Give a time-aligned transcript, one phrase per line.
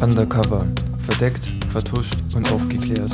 [0.00, 0.64] Undercover.
[1.00, 3.10] Verdeckt, vertuscht und aufgeklärt.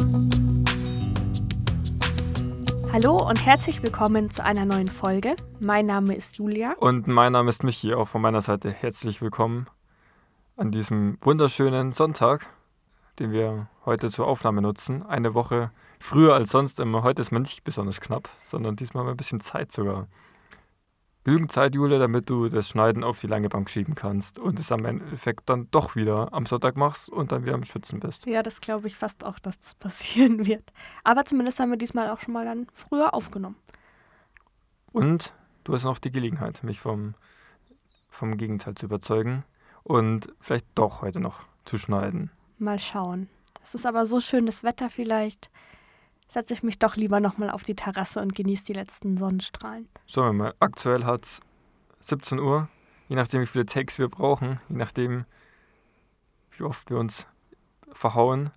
[2.93, 5.35] Hallo und herzlich willkommen zu einer neuen Folge.
[5.61, 6.75] Mein Name ist Julia.
[6.79, 9.67] Und mein Name ist Michi, auch von meiner Seite herzlich willkommen
[10.59, 12.47] an diesem wunderschönen Sonntag,
[13.19, 15.03] den wir heute zur Aufnahme nutzen.
[15.03, 17.03] Eine Woche früher als sonst immer.
[17.03, 20.07] Heute ist man nicht besonders knapp, sondern diesmal haben wir ein bisschen Zeit sogar.
[21.25, 24.71] Genügend Zeit, Julia, damit du das Schneiden auf die lange Bank schieben kannst und es
[24.71, 28.27] am Endeffekt dann doch wieder am Sonntag machst und dann wieder am Schwitzen bist.
[28.27, 30.71] Ja, das glaube ich fast auch, dass das passieren wird.
[31.03, 33.57] Aber zumindest haben wir diesmal auch schon mal dann früher aufgenommen.
[34.93, 35.33] Und
[35.65, 37.15] du hast noch die Gelegenheit, mich vom,
[38.11, 39.45] vom Gegenteil zu überzeugen
[39.83, 42.31] und vielleicht doch heute noch zu schneiden.
[42.59, 43.31] Mal schauen.
[43.63, 45.51] Es ist aber so schönes Wetter vielleicht
[46.29, 49.89] setze ich mich doch lieber nochmal auf die Terrasse und genieße die letzten Sonnenstrahlen.
[50.07, 51.41] Schauen wir mal, aktuell hat es
[52.01, 52.69] 17 Uhr,
[53.09, 55.25] je nachdem wie viele Takes wir brauchen, je nachdem
[56.57, 57.27] wie oft wir uns
[57.93, 58.51] verhauen,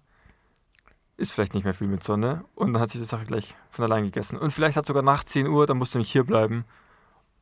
[1.18, 3.86] ist vielleicht nicht mehr viel mit Sonne und dann hat sich die Sache gleich von
[3.86, 4.38] allein gegessen.
[4.38, 6.66] Und vielleicht hat sogar nach 10 Uhr, dann musst du nicht hier bleiben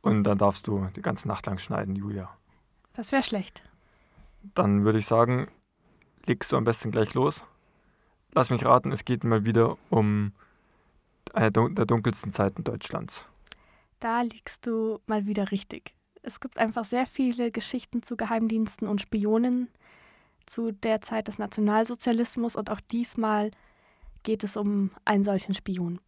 [0.00, 2.30] und dann darfst du die ganze Nacht lang schneiden, Julia.
[2.94, 3.62] Das wäre schlecht.
[4.54, 5.48] Dann würde ich sagen,
[6.24, 7.46] legst du am besten gleich los.
[8.36, 10.32] Lass mich raten, es geht mal wieder um
[11.32, 13.24] eine der dunkelsten Zeiten Deutschlands.
[13.98, 15.94] Da liegst du mal wieder richtig.
[16.22, 19.68] Es gibt einfach sehr viele Geschichten zu Geheimdiensten und Spionen
[20.44, 23.52] zu der Zeit des Nationalsozialismus und auch diesmal
[24.22, 25.98] geht es um einen solchen Spion.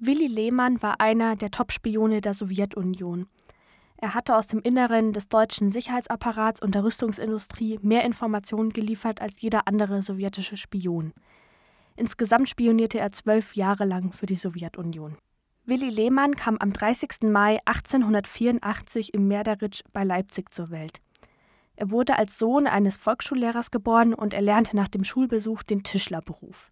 [0.00, 3.26] Willy Lehmann war einer der Top-Spione der Sowjetunion.
[3.98, 9.40] Er hatte aus dem Inneren des deutschen Sicherheitsapparats und der Rüstungsindustrie mehr Informationen geliefert als
[9.40, 11.12] jeder andere sowjetische Spion.
[11.96, 15.16] Insgesamt spionierte er zwölf Jahre lang für die Sowjetunion.
[15.64, 17.22] Willy Lehmann kam am 30.
[17.22, 21.00] Mai 1884 im Merderitsch bei Leipzig zur Welt.
[21.74, 26.70] Er wurde als Sohn eines Volksschullehrers geboren und erlernte nach dem Schulbesuch den Tischlerberuf.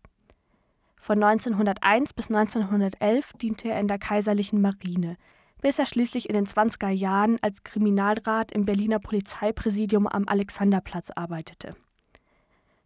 [0.96, 5.16] Von 1901 bis 1911 diente er in der kaiserlichen Marine,
[5.64, 11.74] bis er schließlich in den 20er Jahren als Kriminalrat im Berliner Polizeipräsidium am Alexanderplatz arbeitete.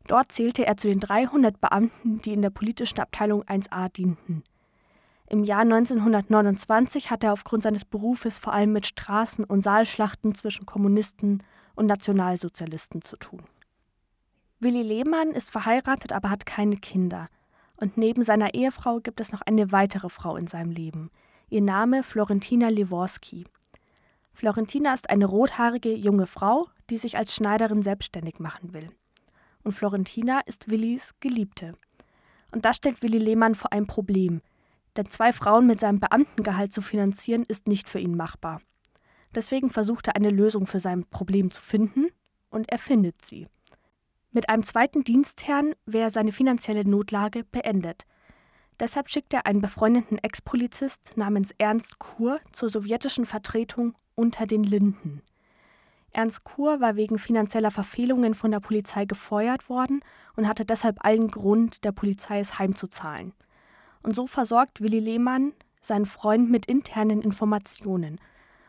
[0.07, 4.45] Dort zählte er zu den 300 Beamten, die in der politischen Abteilung 1a dienten.
[5.27, 10.65] Im Jahr 1929 hatte er aufgrund seines Berufes vor allem mit Straßen- und Saalschlachten zwischen
[10.65, 11.43] Kommunisten
[11.75, 13.43] und Nationalsozialisten zu tun.
[14.61, 17.29] Willi Lehmann ist verheiratet, aber hat keine Kinder.
[17.75, 21.11] Und neben seiner Ehefrau gibt es noch eine weitere Frau in seinem Leben–
[21.51, 23.47] Ihr Name Florentina Leworski.
[24.35, 28.89] Florentina ist eine rothaarige junge Frau, die sich als Schneiderin selbstständig machen will.
[29.65, 31.73] Und Florentina ist Willis Geliebte.
[32.53, 34.43] Und das stellt Willi Lehmann vor ein Problem.
[34.99, 38.61] Denn zwei Frauen mit seinem Beamtengehalt zu finanzieren, ist nicht für ihn machbar.
[39.35, 42.09] Deswegen versucht er eine Lösung für sein Problem zu finden
[42.51, 43.47] und er findet sie.
[44.33, 48.05] Mit einem zweiten Dienstherrn wäre seine finanzielle Notlage beendet–
[48.81, 55.23] Deshalb schickt er einen befreundeten Ex-Polizist namens Ernst Kur zur sowjetischen Vertretung unter den Linden.
[56.13, 60.01] Ernst Kur war wegen finanzieller Verfehlungen von der Polizei gefeuert worden
[60.37, 63.33] und hatte deshalb allen Grund, der Polizei es heimzuzahlen.
[64.03, 68.21] Und so versorgt Willi Lehmann seinen Freund mit internen Informationen.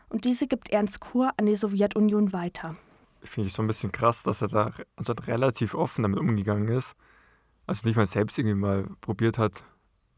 [0.09, 2.75] Und diese gibt Ernst Kur an die Sowjetunion weiter.
[3.21, 6.93] Finde ich so ein bisschen krass, dass er da anstatt relativ offen damit umgegangen ist.
[7.67, 9.63] Also nicht mal selbst irgendwie mal probiert hat,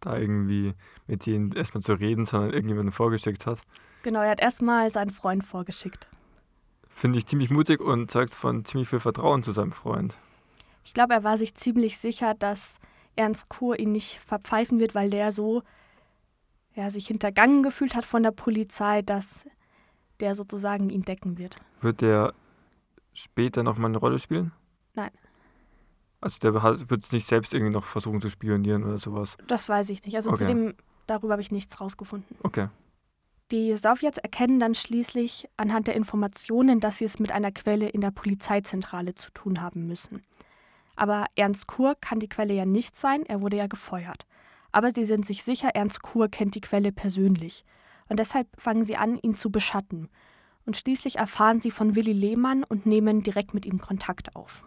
[0.01, 0.73] da irgendwie
[1.07, 3.59] mit denen erstmal zu reden, sondern irgendjemanden vorgeschickt hat.
[4.03, 6.07] Genau, er hat erstmal seinen Freund vorgeschickt.
[6.89, 10.15] Finde ich ziemlich mutig und zeugt von ziemlich viel Vertrauen zu seinem Freund.
[10.83, 12.73] Ich glaube, er war sich ziemlich sicher, dass
[13.15, 15.63] Ernst Kur ihn nicht verpfeifen wird, weil der so
[16.75, 19.45] ja, sich hintergangen gefühlt hat von der Polizei, dass
[20.19, 21.57] der sozusagen ihn decken wird.
[21.81, 22.33] Wird der
[23.13, 24.51] später nochmal eine Rolle spielen?
[26.21, 29.37] Also der wird es nicht selbst irgendwie noch versuchen zu spionieren oder sowas?
[29.47, 30.15] Das weiß ich nicht.
[30.15, 30.45] Also okay.
[30.45, 30.75] zudem,
[31.07, 32.37] darüber habe ich nichts rausgefunden.
[32.43, 32.69] Okay.
[33.49, 37.99] Die Sowjets erkennen dann schließlich anhand der Informationen, dass sie es mit einer Quelle in
[37.99, 40.21] der Polizeizentrale zu tun haben müssen.
[40.95, 44.25] Aber Ernst Kur kann die Quelle ja nicht sein, er wurde ja gefeuert.
[44.71, 47.65] Aber sie sind sich sicher, Ernst Kur kennt die Quelle persönlich.
[48.07, 50.07] Und deshalb fangen sie an, ihn zu beschatten.
[50.65, 54.63] Und schließlich erfahren sie von Willi Lehmann und nehmen direkt mit ihm Kontakt auf.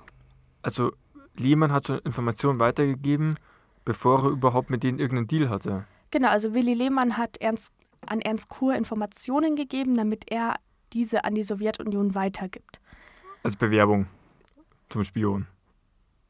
[0.62, 0.92] Also
[1.36, 3.38] Lehmann hat schon Informationen weitergegeben,
[3.84, 5.84] bevor er überhaupt mit denen irgendeinen Deal hatte.
[6.10, 7.72] Genau, also Willy Lehmann hat Ernst,
[8.06, 10.56] an Ernst Kur Informationen gegeben, damit er
[10.92, 12.80] diese an die Sowjetunion weitergibt.
[13.42, 14.06] Als Bewerbung
[14.88, 15.46] zum Spion.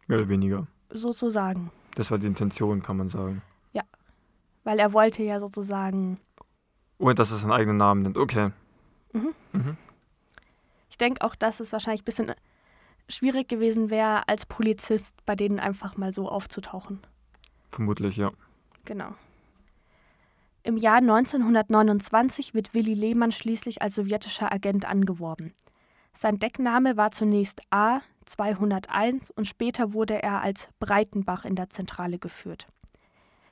[0.06, 0.66] Mehr oder weniger.
[0.90, 1.70] Sozusagen.
[1.96, 3.42] Das war die Intention, kann man sagen.
[3.72, 3.82] Ja.
[4.64, 6.18] Weil er wollte ja sozusagen.
[6.98, 8.16] Ohne dass er seinen eigenen Namen nennt.
[8.16, 8.50] Okay.
[9.12, 9.34] Mhm.
[9.52, 9.76] Mhm.
[10.90, 12.32] Ich denke auch, dass es wahrscheinlich ein bisschen
[13.08, 17.00] schwierig gewesen wäre, als Polizist bei denen einfach mal so aufzutauchen.
[17.70, 18.30] Vermutlich, ja.
[18.84, 19.14] Genau.
[20.62, 25.52] Im Jahr 1929 wird Willi Lehmann schließlich als sowjetischer Agent angeworben.
[26.14, 32.18] Sein Deckname war zunächst A 201 und später wurde er als Breitenbach in der Zentrale
[32.18, 32.66] geführt.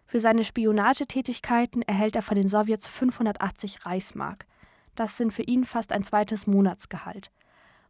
[0.07, 4.47] Für seine Spionagetätigkeiten erhält er von den Sowjets 580 Reichsmark.
[4.95, 7.31] Das sind für ihn fast ein zweites Monatsgehalt.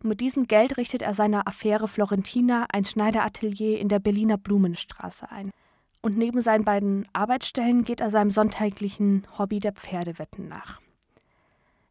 [0.03, 5.31] Und mit diesem Geld richtet er seiner Affäre Florentina ein Schneideratelier in der Berliner Blumenstraße
[5.31, 5.53] ein.
[6.01, 10.81] Und neben seinen beiden Arbeitsstellen geht er seinem sonntäglichen Hobby der Pferdewetten nach.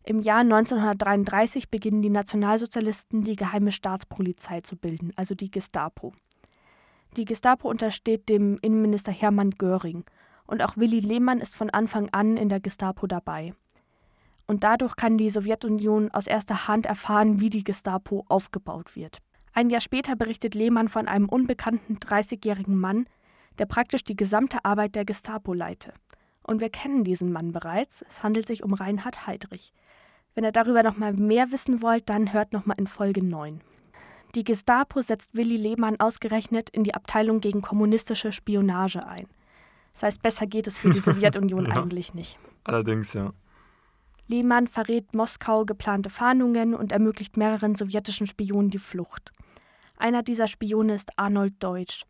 [0.03, 6.11] Im Jahr 1933 beginnen die Nationalsozialisten die geheime Staatspolizei zu bilden, also die Gestapo.
[7.15, 10.03] Die Gestapo untersteht dem Innenminister Hermann Göring
[10.47, 13.53] und auch Willy Lehmann ist von Anfang an in der Gestapo dabei.
[14.51, 19.19] Und dadurch kann die Sowjetunion aus erster Hand erfahren, wie die Gestapo aufgebaut wird.
[19.53, 23.05] Ein Jahr später berichtet Lehmann von einem unbekannten 30-jährigen Mann,
[23.59, 25.93] der praktisch die gesamte Arbeit der Gestapo leite.
[26.43, 28.03] Und wir kennen diesen Mann bereits.
[28.09, 29.71] Es handelt sich um Reinhard Heydrich.
[30.35, 33.61] Wenn ihr darüber noch mal mehr wissen wollt, dann hört noch mal in Folge 9.
[34.35, 39.27] Die Gestapo setzt Willy Lehmann ausgerechnet in die Abteilung gegen kommunistische Spionage ein.
[39.93, 41.81] Das heißt, besser geht es für die Sowjetunion ja.
[41.81, 42.37] eigentlich nicht.
[42.65, 43.31] Allerdings, ja.
[44.31, 49.31] Lehmann verrät Moskau geplante Fahndungen und ermöglicht mehreren sowjetischen Spionen die Flucht.
[49.97, 52.05] Einer dieser Spione ist Arnold Deutsch.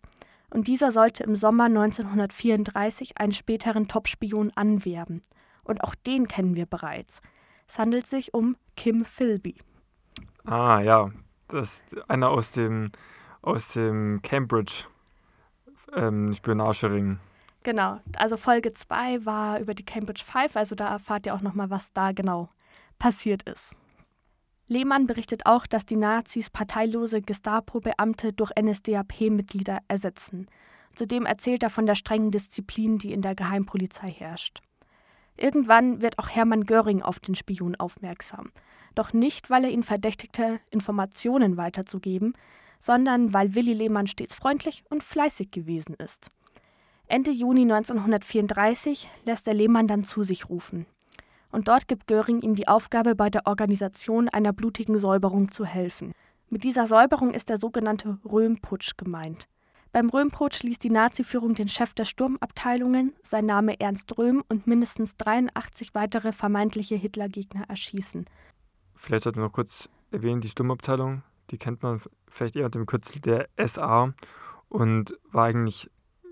[0.52, 5.24] Und dieser sollte im Sommer 1934 einen späteren Topspion anwerben.
[5.64, 7.22] Und auch den kennen wir bereits.
[7.68, 9.56] Es handelt sich um Kim Philby.
[10.46, 11.10] Ah, ja.
[11.48, 12.92] Das ist einer aus dem,
[13.42, 14.86] aus dem Cambridge
[15.94, 17.20] ähm, Spionagering.
[17.64, 18.00] Genau.
[18.16, 21.94] Also Folge 2 war über die Cambridge Five, also da erfahrt ihr auch nochmal, was
[21.94, 22.50] da genau
[22.98, 23.76] passiert ist.
[24.68, 30.48] Lehmann berichtet auch, dass die Nazis parteilose Gestapo-Beamte durch NSDAP-Mitglieder ersetzen.
[30.96, 34.62] Zudem erzählt er von der strengen Disziplin, die in der Geheimpolizei herrscht.
[35.38, 38.52] Irgendwann wird auch Hermann Göring auf den Spion aufmerksam.
[38.96, 42.34] Doch nicht, weil er ihn verdächtigte, Informationen weiterzugeben,
[42.80, 46.30] sondern weil Willi Lehmann stets freundlich und fleißig gewesen ist.
[47.12, 50.86] Ende Juni 1934 lässt er Lehmann dann zu sich rufen.
[51.52, 56.14] Und dort gibt Göring ihm die Aufgabe, bei der Organisation einer blutigen Säuberung zu helfen.
[56.50, 59.50] Mit dieser Säuberung ist der sogenannte Röhmputsch gemeint.
[59.92, 65.18] Beim Röhmputsch ließ die Nazi-Führung den Chef der Sturmabteilungen, sein Name Ernst Röhm, und mindestens
[65.18, 68.26] 83 weitere vermeintliche Hitlergegner erschießen.
[68.96, 72.00] Vielleicht sollte man noch kurz erwähnen, die Sturmabteilung, die kennt man
[72.30, 74.14] vielleicht eher unter dem Kürzel der SA
[74.70, 75.90] und war eigentlich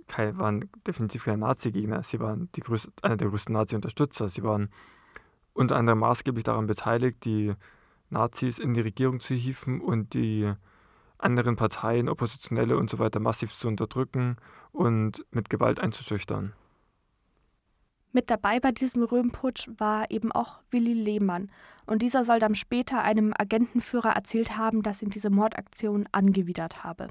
[0.09, 2.03] kein, waren definitiv keine Nazi-Gegner.
[2.03, 4.27] Sie waren die größte, einer der größten Nazi-Unterstützer.
[4.29, 4.69] Sie waren
[5.53, 7.53] unter anderem maßgeblich daran beteiligt, die
[8.09, 10.51] Nazis in die Regierung zu hieven und die
[11.17, 14.37] anderen Parteien, Oppositionelle und so weiter massiv zu unterdrücken
[14.71, 16.53] und mit Gewalt einzuschüchtern.
[18.11, 21.51] Mit dabei bei diesem Röhmputsch war eben auch Willi Lehmann.
[21.85, 27.07] Und dieser soll dann später einem Agentenführer erzählt haben, dass ihn diese Mordaktion angewidert habe.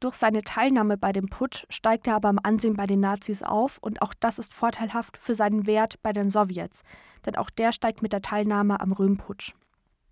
[0.00, 3.76] Durch seine Teilnahme bei dem Putsch steigt er aber im Ansehen bei den Nazis auf
[3.82, 6.82] und auch das ist vorteilhaft für seinen Wert bei den Sowjets,
[7.26, 9.52] denn auch der steigt mit der Teilnahme am Röhmputsch.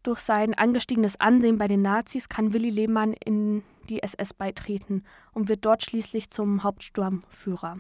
[0.02, 5.49] Durch sein angestiegenes Ansehen bei den Nazis kann Willy Lehmann in die SS beitreten und
[5.49, 7.78] wird dort schließlich zum Hauptsturmführer.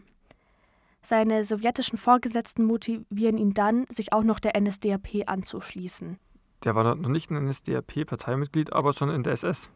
[1.02, 6.18] Seine sowjetischen Vorgesetzten motivieren ihn dann, sich auch noch der NSDAP anzuschließen.
[6.64, 9.70] Der war noch nicht ein NSDAP-Parteimitglied, aber schon in der SS.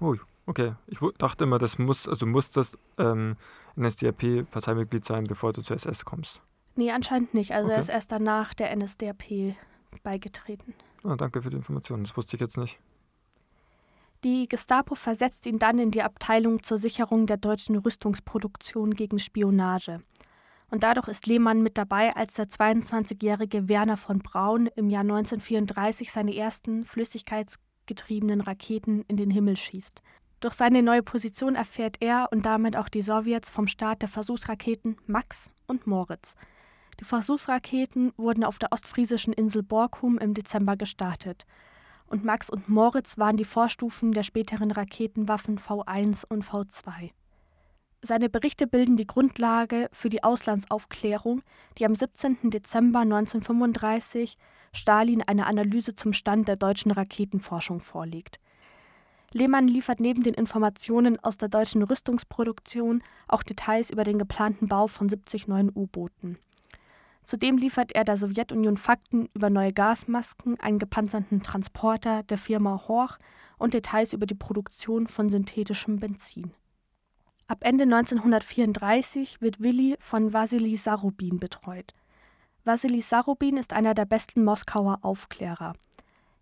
[0.00, 0.14] Oh,
[0.46, 0.74] okay.
[0.86, 3.36] Ich dachte immer, das muss, also muss das ähm,
[3.76, 6.40] NSDAP-Parteimitglied sein, bevor du zur SS kommst.
[6.74, 7.52] Nee, anscheinend nicht.
[7.52, 7.74] Also okay.
[7.74, 9.56] er ist erst danach der NSDAP
[10.02, 10.74] beigetreten.
[11.04, 12.78] Ah, danke für die Information, das wusste ich jetzt nicht.
[14.24, 20.00] Die Gestapo versetzt ihn dann in die Abteilung zur Sicherung der deutschen Rüstungsproduktion gegen Spionage.
[20.68, 26.10] Und dadurch ist Lehmann mit dabei, als der 22-jährige Werner von Braun im Jahr 1934
[26.10, 30.02] seine ersten flüssigkeitsgetriebenen Raketen in den Himmel schießt.
[30.40, 34.96] Durch seine neue Position erfährt er und damit auch die Sowjets vom Start der Versuchsraketen
[35.06, 36.34] Max und Moritz–
[37.00, 41.44] die Versuchsraketen wurden auf der ostfriesischen Insel Borkum im Dezember gestartet.
[42.06, 47.10] Und Max und Moritz waren die Vorstufen der späteren Raketenwaffen V1 und V2.
[48.00, 51.42] Seine Berichte bilden die Grundlage für die Auslandsaufklärung,
[51.76, 52.50] die am 17.
[52.50, 54.38] Dezember 1935
[54.72, 58.38] Stalin eine Analyse zum Stand der deutschen Raketenforschung vorlegt.
[59.36, 64.86] Lehmann liefert neben den Informationen aus der deutschen Rüstungsproduktion auch Details über den geplanten Bau
[64.86, 66.38] von 70 neuen U-Booten.
[67.24, 73.18] Zudem liefert er der Sowjetunion Fakten über neue Gasmasken, einen gepanzerten Transporter der Firma Horch
[73.58, 76.52] und Details über die Produktion von synthetischem Benzin.
[77.46, 81.92] Ab Ende 1934 wird Willi von Wassili Sarubin betreut.
[82.64, 85.74] Wassili Sarubin ist einer der besten Moskauer Aufklärer.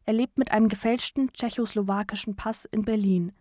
[0.07, 3.33] Er lebt mit einem gefälschten tschechoslowakischen Pass in Berlin.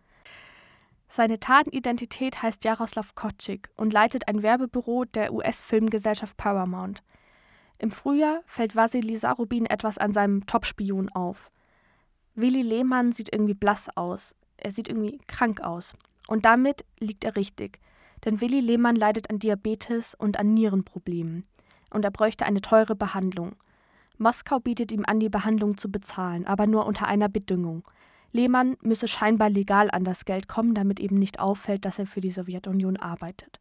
[1.08, 7.02] Seine Tatidentität heißt Jaroslav Kotschik und leitet ein Werbebüro der US-Filmgesellschaft Paramount.
[7.78, 11.50] Im Frühjahr fällt Wassili Sarubin etwas an seinem Topspion auf.
[12.34, 14.34] Willi Lehmann sieht irgendwie blass aus.
[14.56, 15.94] Er sieht irgendwie krank aus.
[16.26, 17.78] Und damit liegt er richtig.
[18.24, 21.46] Denn Willi Lehmann leidet an Diabetes und an Nierenproblemen.
[21.90, 23.54] Und er bräuchte eine teure Behandlung.
[24.18, 27.82] Moskau bietet ihm an, die Behandlung zu bezahlen, aber nur unter einer Bedingung.
[28.32, 32.20] Lehmann müsse scheinbar legal an das Geld kommen, damit eben nicht auffällt, dass er für
[32.20, 33.60] die Sowjetunion arbeitet.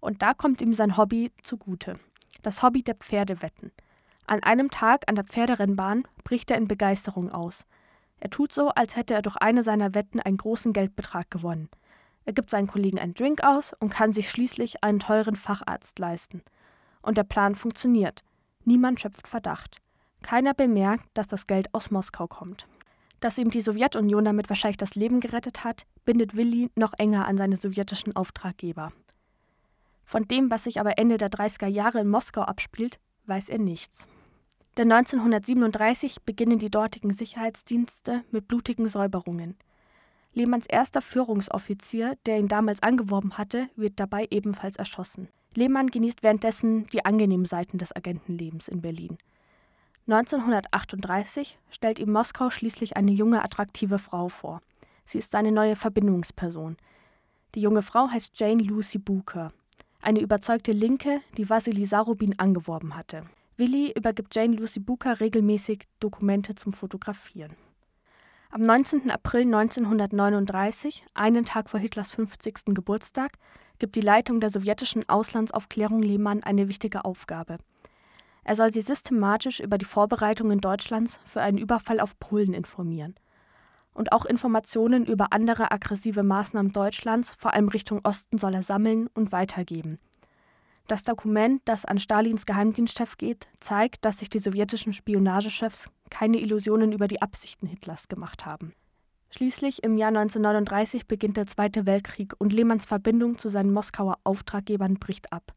[0.00, 1.94] Und da kommt ihm sein Hobby zugute.
[2.42, 3.70] Das Hobby der Pferdewetten.
[4.26, 7.66] An einem Tag an der Pferderennbahn bricht er in Begeisterung aus.
[8.20, 11.68] Er tut so, als hätte er durch eine seiner Wetten einen großen Geldbetrag gewonnen.
[12.24, 16.42] Er gibt seinen Kollegen einen Drink aus und kann sich schließlich einen teuren Facharzt leisten.
[17.02, 18.22] Und der Plan funktioniert.
[18.64, 19.78] Niemand schöpft Verdacht.
[20.22, 22.66] Keiner bemerkt, dass das Geld aus Moskau kommt.
[23.20, 27.36] Dass ihm die Sowjetunion damit wahrscheinlich das Leben gerettet hat, bindet Willi noch enger an
[27.36, 28.92] seine sowjetischen Auftraggeber.
[30.04, 34.08] Von dem, was sich aber Ende der 30er Jahre in Moskau abspielt, weiß er nichts.
[34.76, 39.56] Denn 1937 beginnen die dortigen Sicherheitsdienste mit blutigen Säuberungen.
[40.32, 45.28] Lehmanns erster Führungsoffizier, der ihn damals angeworben hatte, wird dabei ebenfalls erschossen.
[45.54, 49.18] Lehmann genießt währenddessen die angenehmen Seiten des Agentenlebens in Berlin.
[50.06, 54.60] 1938 stellt ihm Moskau schließlich eine junge, attraktive Frau vor.
[55.04, 56.76] Sie ist seine neue Verbindungsperson.
[57.54, 59.52] Die junge Frau heißt Jane Lucy Booker
[60.02, 63.24] eine überzeugte Linke, die Wassili Sarubin angeworben hatte.
[63.56, 67.54] Willi übergibt Jane Lucy Booker regelmäßig Dokumente zum Fotografieren.
[68.50, 69.10] Am 19.
[69.10, 72.74] April 1939, einen Tag vor Hitlers 50.
[72.74, 73.32] Geburtstag,
[73.80, 77.58] gibt die Leitung der sowjetischen Auslandsaufklärung Lehmann eine wichtige Aufgabe.
[78.44, 83.16] Er soll sie systematisch über die Vorbereitungen Deutschlands für einen Überfall auf Polen informieren
[83.92, 89.08] und auch Informationen über andere aggressive Maßnahmen Deutschlands, vor allem Richtung Osten, soll er sammeln
[89.14, 89.98] und weitergeben.
[90.86, 96.92] Das Dokument, das an Stalins Geheimdienstchef geht, zeigt, dass sich die sowjetischen Spionagechefs keine Illusionen
[96.92, 98.72] über die Absichten Hitlers gemacht haben.
[99.30, 104.94] Schließlich im Jahr 1939 beginnt der Zweite Weltkrieg und Lehmanns Verbindung zu seinen Moskauer Auftraggebern
[104.94, 105.54] bricht ab.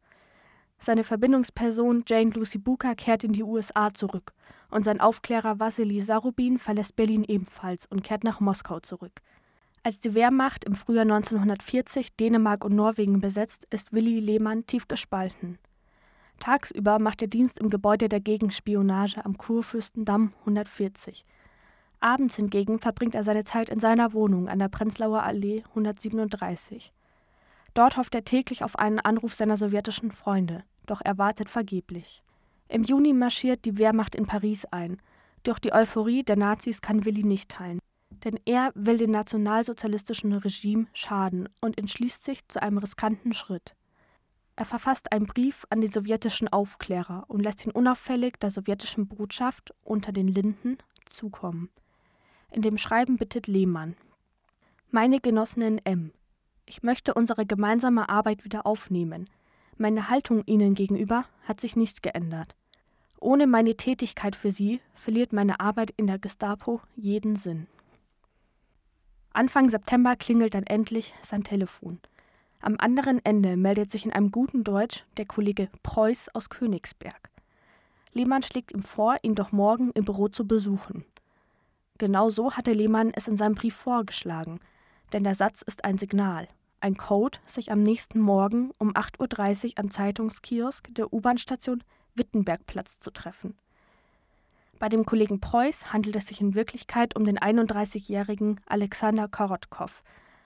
[0.78, 4.34] Seine Verbindungsperson Jane Lucy Booker kehrt in die USA zurück
[4.70, 9.22] und sein Aufklärer Wassili Sarubin verlässt Berlin ebenfalls und kehrt nach Moskau zurück.
[9.82, 15.58] Als die Wehrmacht im Frühjahr 1940 Dänemark und Norwegen besetzt, ist Willi Lehmann tief gespalten.
[16.40, 21.26] Tagsüber macht er Dienst im Gebäude der Gegenspionage am Kurfürstendamm 140.
[22.04, 26.94] Abends hingegen verbringt er seine Zeit in seiner Wohnung an der Prenzlauer Allee 137.
[27.74, 32.24] Dort hofft er täglich auf einen Anruf seiner sowjetischen Freunde doch er wartet vergeblich.
[32.68, 35.02] Im Juni marschiert die Wehrmacht in Paris ein.
[35.44, 37.80] Doch die Euphorie der Nazis kann Willi nicht teilen.
[38.24, 43.76] Denn er will dem nationalsozialistischen Regime schaden und entschließt sich zu einem riskanten Schritt.
[44.56, 49.74] Er verfasst einen Brief an die sowjetischen Aufklärer und lässt ihn unauffällig der sowjetischen Botschaft
[49.84, 51.70] unter den Linden zukommen.
[52.54, 53.96] In dem Schreiben bittet Lehmann:
[54.92, 56.12] Meine Genossinnen M.
[56.68, 59.28] Ich möchte unsere gemeinsame Arbeit wieder aufnehmen.
[59.78, 62.56] Meine Haltung ihnen gegenüber hat sich nicht geändert.
[63.20, 67.66] Ohne meine Tätigkeit für sie verliert meine Arbeit in der Gestapo jeden Sinn.
[69.34, 72.00] Anfang September klingelt dann endlich sein Telefon.
[72.62, 77.32] Am anderen Ende meldet sich in einem guten Deutsch der Kollege Preuß aus Königsberg.
[78.12, 81.04] Lehmann schlägt ihm vor, ihn doch morgen im Büro zu besuchen.
[82.04, 84.60] Genau so hatte Lehmann es in seinem Brief vorgeschlagen,
[85.14, 86.50] denn der Satz ist ein Signal
[86.82, 91.82] ein Code, sich am nächsten Morgen um 8.30 Uhr am Zeitungskiosk der U-Bahn-Station
[92.16, 93.58] Wittenbergplatz zu treffen.
[94.80, 100.04] Bei dem Kollegen Preuß handelt es sich in Wirklichkeit um den 31-jährigen Alexander Korotkow,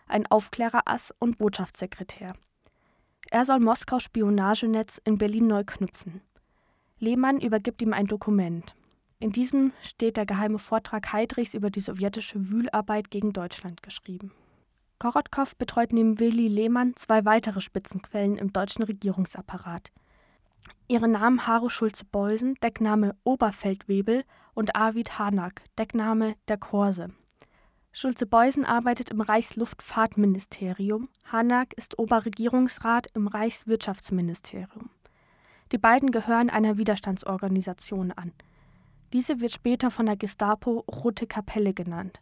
[0.07, 2.33] ein Aufklärerass und Botschaftssekretär.
[3.31, 6.21] Er soll Moskaus Spionagenetz in Berlin neu knüpfen.
[6.99, 8.75] Lehmann übergibt ihm ein Dokument.
[9.19, 14.31] In diesem steht der geheime Vortrag Heydrichs über die sowjetische Wühlarbeit gegen Deutschland geschrieben.
[15.00, 19.91] Korotkow betreut neben Willy Lehmann zwei weitere Spitzenquellen im deutschen Regierungsapparat.
[20.88, 27.09] Ihre Namen Haro Schulze-Beusen, Deckname Oberfeldwebel und Arvid Hanak, Deckname Der Korse.
[27.93, 34.91] Schulze-Beusen arbeitet im Reichsluftfahrtministerium, Hanak ist Oberregierungsrat im Reichswirtschaftsministerium.
[35.71, 38.33] Die beiden gehören einer Widerstandsorganisation an.
[39.13, 42.21] Diese wird später von der Gestapo Rote Kapelle genannt.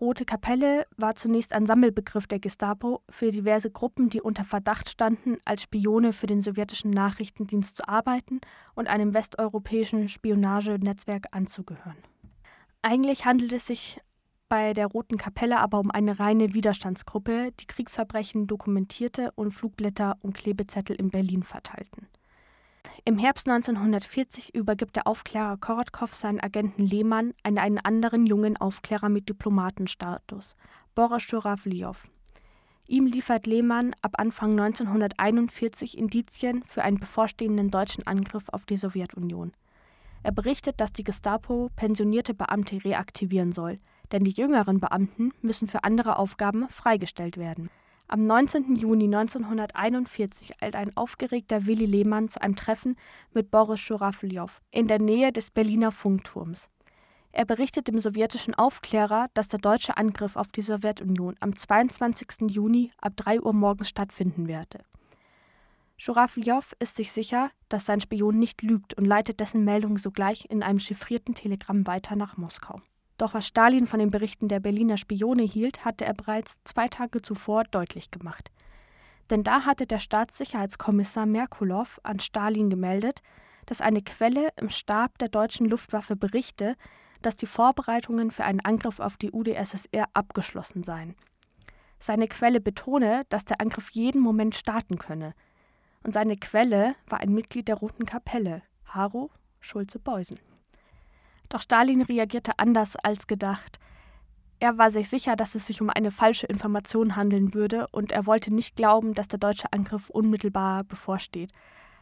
[0.00, 5.38] Rote Kapelle war zunächst ein Sammelbegriff der Gestapo für diverse Gruppen, die unter Verdacht standen,
[5.44, 8.40] als Spione für den sowjetischen Nachrichtendienst zu arbeiten
[8.74, 11.96] und einem westeuropäischen Spionagenetzwerk anzugehören.
[12.82, 14.00] Eigentlich handelt es sich
[14.50, 20.34] bei der Roten Kapelle aber um eine reine Widerstandsgruppe, die Kriegsverbrechen dokumentierte und Flugblätter und
[20.34, 22.08] Klebezettel in Berlin verteilten.
[23.06, 29.08] Im Herbst 1940 übergibt der Aufklärer Korotkov seinen Agenten Lehmann an einen anderen jungen Aufklärer
[29.08, 30.56] mit Diplomatenstatus,
[30.94, 31.96] Boris Schurawljow.
[32.86, 39.52] Ihm liefert Lehmann ab Anfang 1941 Indizien für einen bevorstehenden deutschen Angriff auf die Sowjetunion.
[40.22, 43.78] Er berichtet, dass die Gestapo pensionierte Beamte reaktivieren soll,
[44.12, 47.70] denn die jüngeren Beamten müssen für andere Aufgaben freigestellt werden.
[48.06, 48.76] Am 19.
[48.76, 52.96] Juni 1941 eilt ein aufgeregter Willi Lehmann zu einem Treffen
[53.32, 56.68] mit Boris Schurafljow in der Nähe des Berliner Funkturms.
[57.32, 62.50] Er berichtet dem sowjetischen Aufklärer, dass der deutsche Angriff auf die Sowjetunion am 22.
[62.50, 64.84] Juni ab 3 Uhr morgens stattfinden werde.
[65.96, 70.62] Schurafljow ist sich sicher, dass sein Spion nicht lügt und leitet dessen Meldung sogleich in
[70.62, 72.82] einem chiffrierten Telegramm weiter nach Moskau.
[73.18, 77.22] Doch was Stalin von den Berichten der Berliner Spione hielt, hatte er bereits zwei Tage
[77.22, 78.50] zuvor deutlich gemacht.
[79.30, 83.22] Denn da hatte der Staatssicherheitskommissar Merkulow an Stalin gemeldet,
[83.66, 86.76] dass eine Quelle im Stab der deutschen Luftwaffe berichte,
[87.22, 91.14] dass die Vorbereitungen für einen Angriff auf die UdSSR abgeschlossen seien.
[91.98, 95.34] Seine Quelle betone, dass der Angriff jeden Moment starten könne.
[96.02, 99.30] Und seine Quelle war ein Mitglied der Roten Kapelle, Haro
[99.60, 100.38] Schulze-Beusen.
[101.54, 103.78] Doch Stalin reagierte anders als gedacht.
[104.58, 108.26] Er war sich sicher, dass es sich um eine falsche Information handeln würde, und er
[108.26, 111.52] wollte nicht glauben, dass der deutsche Angriff unmittelbar bevorsteht.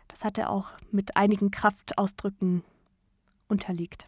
[0.09, 2.65] Das hat er auch mit einigen Kraftausdrücken
[3.47, 4.07] unterliegt.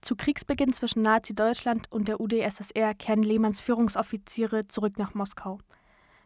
[0.00, 5.58] Zu Kriegsbeginn zwischen Nazi-Deutschland und der UdSSR kehren Lehmanns Führungsoffiziere zurück nach Moskau.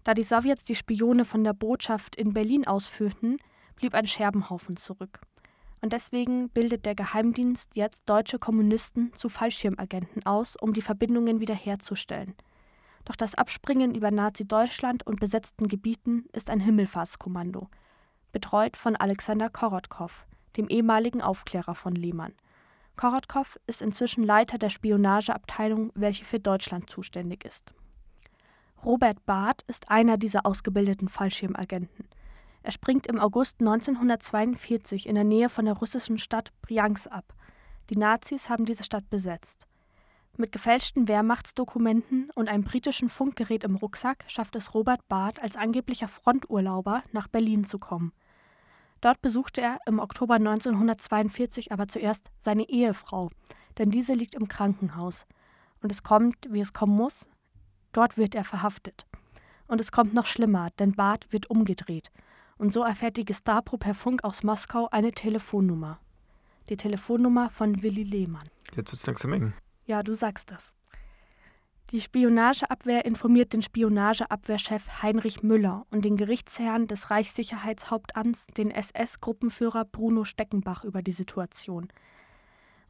[0.04, 3.38] Da die Sowjets die Spione von der Botschaft in Berlin ausführten,
[3.74, 5.22] blieb ein Scherbenhaufen zurück
[5.80, 12.34] und deswegen bildet der Geheimdienst jetzt deutsche Kommunisten zu Fallschirmagenten aus, um die Verbindungen wiederherzustellen.
[13.04, 17.68] Doch das Abspringen über Nazi-Deutschland und besetzten Gebieten ist ein Himmelfahrtskommando,
[18.32, 22.34] betreut von Alexander Korotkov, dem ehemaligen Aufklärer von Lehmann.
[22.96, 27.72] Korotkov ist inzwischen Leiter der Spionageabteilung, welche für Deutschland zuständig ist.
[28.84, 32.08] Robert Barth ist einer dieser ausgebildeten Fallschirmagenten.
[32.62, 37.32] Er springt im August 1942 in der Nähe von der russischen Stadt Briansk ab.
[37.88, 39.66] Die Nazis haben diese Stadt besetzt.
[40.36, 46.08] Mit gefälschten Wehrmachtsdokumenten und einem britischen Funkgerät im Rucksack schafft es Robert Barth als angeblicher
[46.08, 48.12] Fronturlauber nach Berlin zu kommen.
[49.00, 53.30] Dort besuchte er im Oktober 1942 aber zuerst seine Ehefrau,
[53.78, 55.26] denn diese liegt im Krankenhaus.
[55.82, 57.26] Und es kommt, wie es kommen muss.
[57.92, 59.06] Dort wird er verhaftet.
[59.66, 62.10] Und es kommt noch schlimmer, denn Barth wird umgedreht
[62.60, 65.98] und so erfährt die Gestapo per Funk aus Moskau eine Telefonnummer.
[66.68, 68.48] Die Telefonnummer von Willi Lehmann.
[68.66, 69.54] Jetzt wird es langsam eng.
[69.86, 70.72] Ja, du sagst das.
[71.90, 80.24] Die Spionageabwehr informiert den Spionageabwehrchef Heinrich Müller und den Gerichtsherrn des Reichssicherheitshauptamts, den SS-Gruppenführer Bruno
[80.24, 81.88] Steckenbach, über die Situation.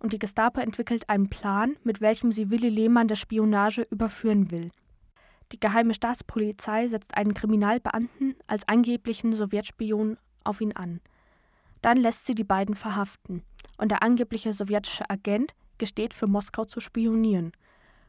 [0.01, 4.71] Und die Gestapo entwickelt einen Plan, mit welchem sie Willi Lehmann der Spionage überführen will.
[5.53, 11.01] Die geheime Staatspolizei setzt einen Kriminalbeamten als angeblichen Sowjetspion auf ihn an.
[11.83, 13.43] Dann lässt sie die beiden verhaften
[13.79, 17.53] und der angebliche sowjetische Agent gesteht für Moskau zu spionieren.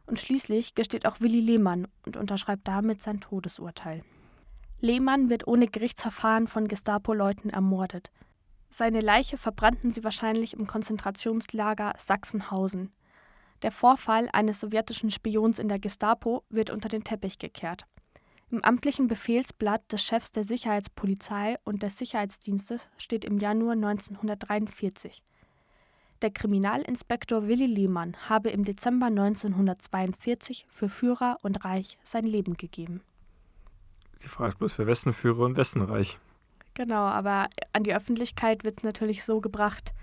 [0.05, 4.03] Und schließlich gesteht auch Willi Lehmann und unterschreibt damit sein Todesurteil.
[4.79, 8.11] Lehmann wird ohne Gerichtsverfahren von Gestapo-Leuten ermordet.
[8.69, 12.91] Seine Leiche verbrannten sie wahrscheinlich im Konzentrationslager Sachsenhausen.
[13.61, 17.85] Der Vorfall eines sowjetischen Spions in der Gestapo wird unter den Teppich gekehrt.
[18.49, 25.23] Im amtlichen Befehlsblatt des Chefs der Sicherheitspolizei und des Sicherheitsdienstes steht im Januar 1943.
[26.21, 33.01] Der Kriminalinspektor Willi Lehmann habe im Dezember 1942 für Führer und Reich sein Leben gegeben.
[34.23, 36.19] Die Frage ist bloß für wessen Führer und wessen Reich.
[36.73, 39.93] Genau, aber an die Öffentlichkeit wird es natürlich so gebracht,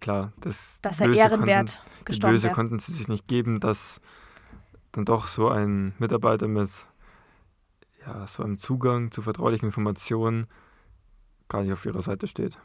[0.00, 2.54] klar, das dass er ehrenwert konnten, gestorben Böse wäre.
[2.54, 4.00] konnten sie sich nicht geben, dass
[4.92, 6.70] dann doch so ein Mitarbeiter mit
[8.06, 10.46] ja, so einem Zugang zu vertraulichen Informationen
[11.48, 12.58] gar nicht auf ihrer Seite steht.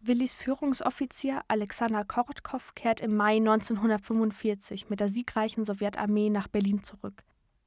[0.00, 7.24] Willis Führungsoffizier Alexander Korotkov kehrt im Mai 1945 mit der siegreichen Sowjetarmee nach Berlin zurück.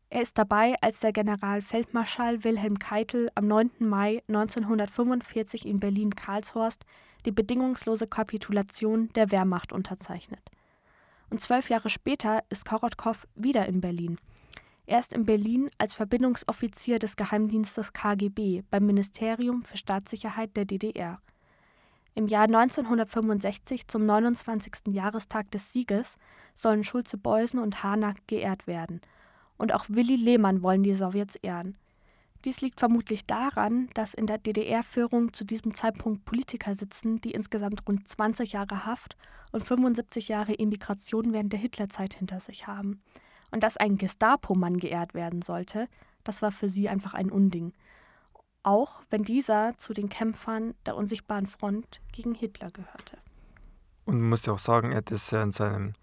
[0.10, 3.72] Er ist dabei, als der Generalfeldmarschall Wilhelm Keitel am 9.
[3.80, 6.86] Mai 1945 in Berlin-Karlshorst
[7.26, 10.42] die bedingungslose Kapitulation der Wehrmacht unterzeichnet.
[11.30, 14.18] Und zwölf Jahre später ist Korotkow wieder in Berlin.
[14.86, 21.22] Er ist in Berlin als Verbindungsoffizier des Geheimdienstes KGB beim Ministerium für Staatssicherheit der DDR.
[22.14, 24.88] Im Jahr 1965, zum 29.
[24.88, 26.18] Jahrestag des Sieges,
[26.58, 29.00] sollen Schulze-Beusen und Harnack geehrt werden.
[29.58, 31.78] Und auch Willy Lehmann wollen die Sowjets ehren.
[32.46, 37.88] Dies liegt vermutlich daran, dass in der DDR-Führung zu diesem Zeitpunkt Politiker sitzen, die insgesamt
[37.88, 39.16] rund 20 Jahre Haft
[39.52, 43.02] und 75 Jahre Emigration während der Hitlerzeit hinter sich haben.
[43.52, 45.88] Und dass ein Gestapo-Mann geehrt werden sollte,
[46.24, 47.74] das war für sie einfach ein Unding
[48.64, 53.18] auch wenn dieser zu den Kämpfern der unsichtbaren Front gegen Hitler gehörte.
[54.06, 55.94] Und man muss ja auch sagen, er hat es ja in seinem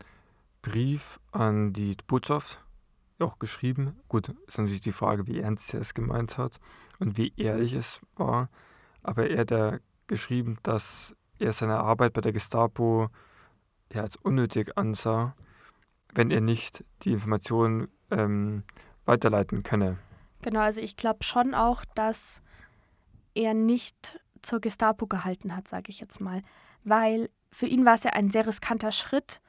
[0.63, 2.63] Brief an die Botschaft
[3.21, 3.97] auch geschrieben.
[4.09, 6.59] Gut, ist natürlich die Frage, wie ernst er es gemeint hat
[6.99, 8.49] und wie ehrlich es war.
[9.03, 13.09] Aber er hat ja geschrieben, dass er seine Arbeit bei der Gestapo
[13.93, 15.35] ja, als unnötig ansah,
[16.15, 18.65] wenn er nicht die Informationen ähm,
[19.05, 19.99] weiterleiten könne.
[20.43, 22.43] Genau, also ich glaube schon auch, dass
[23.35, 26.43] er nicht zur Gestapo gehalten hat, sage ich jetzt mal.
[26.85, 29.41] Weil für ihn war es ja ein sehr riskanter Schritt,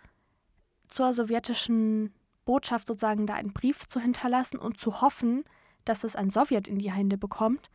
[0.87, 2.13] zur sowjetischen
[2.49, 5.43] Botschaft sozusagen da einen Brief zu hinterlassen und zu hoffen,
[5.85, 7.69] dass es ein Sowjet in die Hände bekommt,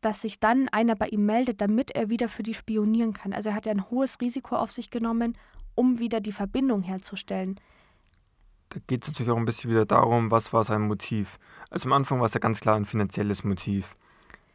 [0.00, 3.32] dass sich dann einer bei ihm meldet, damit er wieder für die spionieren kann.
[3.32, 5.38] Also er hat ja ein hohes Risiko auf sich genommen,
[5.76, 7.54] um wieder die Verbindung herzustellen.
[8.70, 11.38] Da geht es natürlich auch ein bisschen wieder darum, was war sein Motiv.
[11.70, 13.96] Also am Anfang war es ja ganz klar ein finanzielles Motiv.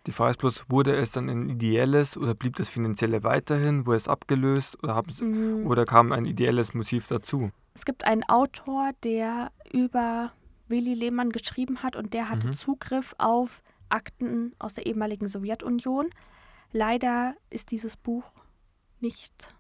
[0.06, 3.86] Die Frage ist bloß, wurde es dann ein ideelles oder blieb das Finanzielle weiterhin?
[3.86, 5.66] Wurde es abgelöst oder, mhm.
[5.66, 7.52] oder kam ein ideelles Motiv dazu?
[7.74, 10.32] Es gibt einen Autor, der über
[10.68, 12.54] Willy Lehmann geschrieben hat und der hatte mhm.
[12.54, 16.10] Zugriff auf Akten aus der ehemaligen Sowjetunion.
[16.72, 18.32] Leider ist dieses Buch
[19.00, 19.54] nicht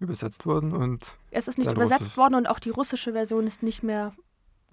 [0.00, 1.16] übersetzt worden und.
[1.30, 2.16] Es ist nicht übersetzt Russisch.
[2.16, 4.12] worden und auch die russische Version ist nicht mehr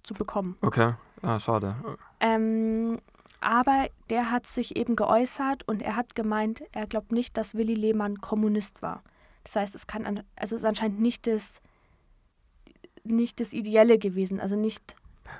[0.04, 0.58] zu bekommen.
[0.62, 1.76] Okay, ah, schade.
[2.20, 3.00] Ähm,
[3.40, 7.74] aber der hat sich eben geäußert und er hat gemeint, er glaubt nicht, dass Willy
[7.74, 9.04] Lehmann Kommunist war.
[9.44, 11.62] Das heißt, es kann, also es ist anscheinend nicht das,
[13.04, 14.96] nicht das Ideelle gewesen, also nicht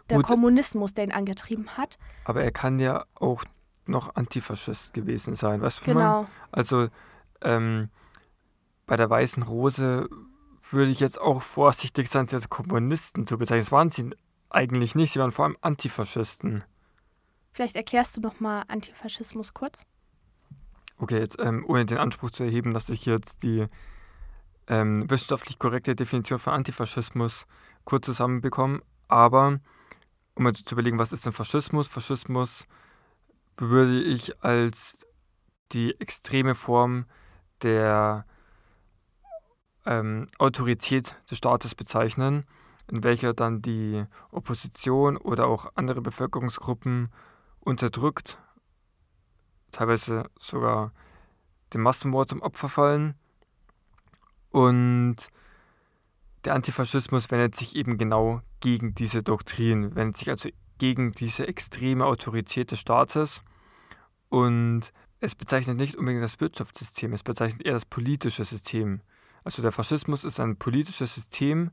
[0.10, 1.98] der Gut, Kommunismus, der ihn angetrieben hat.
[2.26, 3.44] Aber er kann ja auch
[3.86, 5.86] noch Antifaschist gewesen sein, weißt du?
[5.86, 6.28] Genau.
[6.52, 6.88] Also
[7.42, 7.90] ähm,
[8.86, 10.10] bei der Weißen Rose
[10.72, 13.64] würde ich jetzt auch vorsichtig sein, sie als Kommunisten zu bezeichnen.
[13.64, 14.10] Das waren sie
[14.50, 16.64] eigentlich nicht, sie waren vor allem Antifaschisten.
[17.52, 19.86] Vielleicht erklärst du noch mal Antifaschismus kurz.
[20.98, 23.68] Okay, jetzt ähm, ohne den Anspruch zu erheben, dass ich jetzt die
[24.68, 27.46] ähm, wissenschaftlich korrekte Definition von Antifaschismus
[27.86, 29.60] kurz zusammenbekomme, aber
[30.36, 31.88] um mal zu überlegen, was ist denn Faschismus?
[31.88, 32.66] Faschismus
[33.58, 34.98] würde ich als
[35.72, 37.06] die extreme Form
[37.62, 38.26] der
[39.86, 42.46] ähm, Autorität des Staates bezeichnen,
[42.90, 47.12] in welcher dann die Opposition oder auch andere Bevölkerungsgruppen
[47.60, 48.38] unterdrückt,
[49.72, 50.92] teilweise sogar
[51.74, 53.16] dem Massenmord zum Opfer fallen.
[54.54, 55.16] Und
[56.46, 62.06] der Antifaschismus wendet sich eben genau gegen diese Doktrin, wendet sich also gegen diese extreme
[62.06, 63.42] Autorität des Staates.
[64.30, 69.02] Und es bezeichnet nicht unbedingt das Wirtschaftssystem, es bezeichnet eher das politische System.
[69.44, 71.72] Also der Faschismus ist ein politisches System,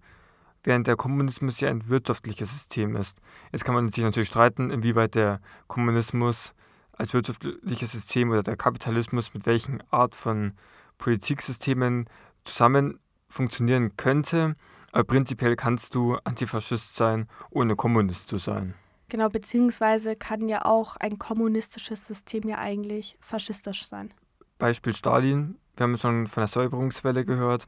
[0.64, 3.20] während der Kommunismus ja ein wirtschaftliches System ist.
[3.52, 6.54] Jetzt kann man sich natürlich streiten, inwieweit der Kommunismus
[6.92, 10.54] als wirtschaftliches System oder der Kapitalismus mit welchen Art von
[10.96, 12.08] Politiksystemen
[12.44, 14.56] zusammen funktionieren könnte.
[14.92, 18.74] Aber prinzipiell kannst du Antifaschist sein, ohne Kommunist zu sein.
[19.08, 24.12] Genau, beziehungsweise kann ja auch ein kommunistisches System ja eigentlich faschistisch sein.
[24.58, 25.58] Beispiel Stalin.
[25.76, 27.66] Wir haben schon von der Säuberungswelle gehört.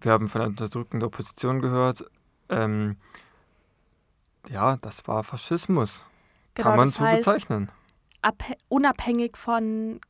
[0.00, 2.04] Wir haben von der Unterdrückung der Opposition gehört.
[2.48, 2.96] Ähm,
[4.48, 6.04] ja, das war Faschismus.
[6.54, 7.70] Genau, Kann man so bezeichnen.
[8.68, 10.00] Unabhängig von.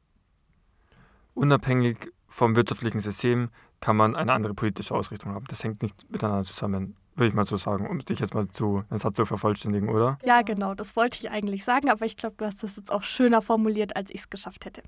[1.35, 3.49] Unabhängig vom wirtschaftlichen System
[3.81, 5.47] kann man eine andere politische Ausrichtung haben.
[5.49, 8.85] Das hängt nicht miteinander zusammen, würde ich mal so sagen, um dich jetzt mal zu,
[8.91, 10.19] den Satz zu vervollständigen, oder?
[10.23, 13.03] Ja, genau, das wollte ich eigentlich sagen, aber ich glaube, du hast das jetzt auch
[13.03, 14.83] schöner formuliert, als ich es geschafft hätte.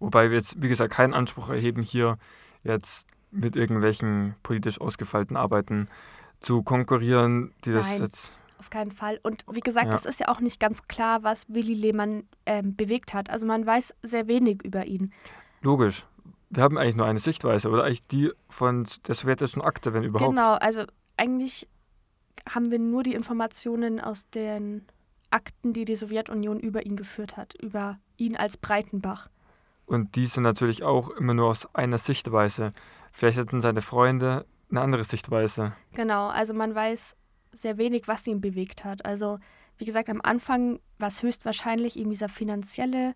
[0.00, 2.16] Wobei wir jetzt, wie gesagt, keinen Anspruch erheben, hier
[2.64, 5.88] jetzt mit irgendwelchen politisch ausgefeilten Arbeiten
[6.40, 8.38] zu konkurrieren, die das Nein, jetzt.
[8.58, 9.20] Auf keinen Fall.
[9.22, 9.94] Und wie gesagt, ja.
[9.94, 13.28] es ist ja auch nicht ganz klar, was Willy Lehmann ähm, bewegt hat.
[13.28, 15.12] Also man weiß sehr wenig über ihn.
[15.60, 16.06] Logisch.
[16.54, 20.36] Wir haben eigentlich nur eine Sichtweise, oder eigentlich die von der sowjetischen Akte, wenn überhaupt.
[20.36, 20.84] Genau, also
[21.16, 21.66] eigentlich
[22.46, 24.84] haben wir nur die Informationen aus den
[25.30, 29.30] Akten, die die Sowjetunion über ihn geführt hat, über ihn als Breitenbach.
[29.86, 32.74] Und die sind natürlich auch immer nur aus einer Sichtweise.
[33.12, 35.72] Vielleicht hatten seine Freunde eine andere Sichtweise.
[35.94, 37.16] Genau, also man weiß
[37.56, 39.06] sehr wenig, was ihn bewegt hat.
[39.06, 39.38] Also,
[39.78, 43.14] wie gesagt, am Anfang war es höchstwahrscheinlich eben dieser finanzielle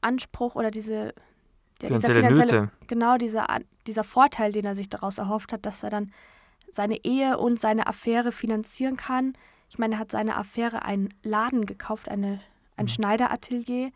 [0.00, 1.14] Anspruch oder diese
[1.82, 2.72] ja, Finanzielle dieser finanzielle, Nöte.
[2.86, 3.46] genau dieser,
[3.86, 6.12] dieser Vorteil, den er sich daraus erhofft hat, dass er dann
[6.70, 9.34] seine Ehe und seine Affäre finanzieren kann.
[9.68, 12.40] Ich meine, er hat seine Affäre einen Laden gekauft, eine,
[12.76, 12.88] ein Mhm.
[12.88, 13.90] Schneideratelier.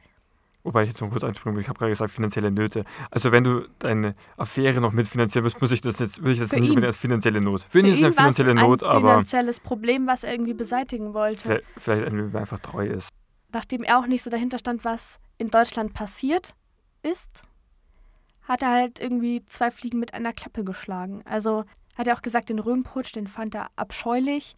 [0.62, 2.84] Wobei ich jetzt noch kurz einspringen will, ich habe gerade gesagt, finanzielle Nöte.
[3.10, 6.50] Also wenn du deine Affäre noch mitfinanzieren musst, muss ich das jetzt, würde ich das
[6.50, 7.62] Für nicht unbedingt als finanzielle Not.
[7.70, 11.44] Für ihn ist eine finanzielle Not, ein aber finanzielles Problem, was er irgendwie beseitigen wollte.
[11.44, 13.08] vielleicht, vielleicht ein- einfach treu ist.
[13.52, 16.54] nachdem er auch nicht so dahinter stand, was in Deutschland passiert
[17.02, 17.42] ist,
[18.50, 21.22] hat er halt irgendwie zwei Fliegen mit einer Klappe geschlagen.
[21.24, 21.64] Also
[21.96, 24.56] hat er auch gesagt, den Röhmputsch, den fand er abscheulich.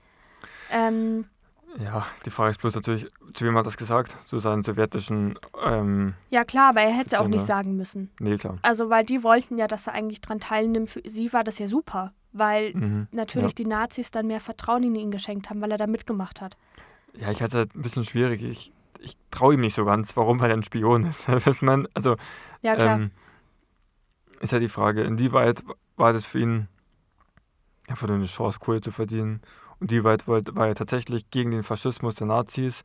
[0.71, 1.27] Ähm,
[1.79, 4.17] Ja, die Frage ist bloß natürlich, zu wem hat das gesagt?
[4.27, 8.11] Zu seinen sowjetischen, ähm, ja klar, aber er hätte es auch nicht Beziehung, sagen müssen.
[8.21, 8.59] nee, klar.
[8.63, 10.91] Also weil die wollten ja, dass er eigentlich dran teilnimmt.
[10.91, 13.09] Für sie war das ja super, weil Mhm.
[13.11, 16.57] natürlich die Nazis dann mehr Vertrauen in ihn geschenkt haben, weil er da mitgemacht hat.
[17.15, 18.43] Ja, ich hatte es halt ein bisschen schwierig.
[18.43, 20.17] Ich, ich traue ihm nicht so ganz.
[20.17, 20.41] Warum?
[20.41, 21.27] Weil er ein Spion ist.
[21.47, 22.17] Was man, also,
[22.63, 22.97] Ja klar.
[22.97, 23.11] ähm,
[24.43, 25.63] ist ja die Frage, inwieweit
[25.97, 26.69] war das für ihn
[27.89, 29.41] einfach nur eine Chance, Kohle zu verdienen?
[29.81, 32.83] Und inwieweit war er tatsächlich gegen den Faschismus der Nazis?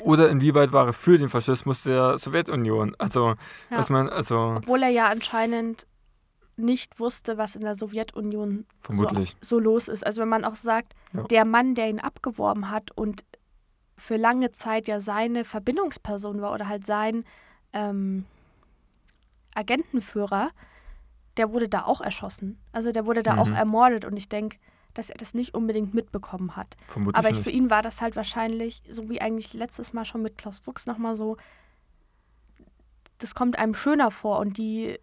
[0.00, 2.94] Oder inwieweit war er für den Faschismus der Sowjetunion?
[2.98, 3.30] Also,
[3.70, 3.78] Ja.
[3.78, 5.86] was man, also, Obwohl er ja anscheinend
[6.56, 9.36] nicht wusste, was in der Sowjetunion vermutlich.
[9.40, 10.04] so, so los ist.
[10.06, 11.22] Also wenn man auch sagt, Ja.
[11.24, 13.24] der Mann, der ihn abgeworben hat und
[13.96, 17.24] für lange Zeit ja seine Verbindungsperson war oder halt sein
[17.72, 18.24] ähm,
[19.58, 20.50] Agentenführer,
[21.36, 22.58] der wurde da auch erschossen.
[22.72, 23.54] Also der wurde da auch Mhm.
[23.54, 24.58] ermordet und ich denke,
[24.94, 26.76] dass er das nicht unbedingt mitbekommen hat.
[26.88, 30.22] Vermutlich Aber ich, für ihn war das halt wahrscheinlich, so wie eigentlich letztes Mal schon
[30.22, 31.36] mit Klaus Fuchs nochmal so,
[33.18, 34.98] das kommt einem schöner vor und die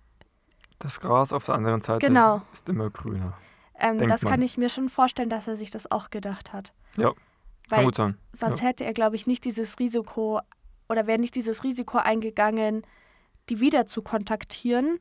[0.80, 2.38] Das Gras auf der anderen Seite Genau.
[2.52, 3.38] ist, ist immer grüner.
[3.78, 4.42] Ähm, das kann man.
[4.42, 6.74] ich mir schon vorstellen, dass er sich das auch gedacht hat.
[6.98, 7.12] Ja,
[7.70, 8.18] Weil Kann gut sein.
[8.34, 10.40] sonst hätte er, glaube ich, nicht dieses Risiko
[10.88, 12.86] oder wäre nicht dieses Risiko eingegangen,
[13.50, 15.00] die wieder zu kontaktieren.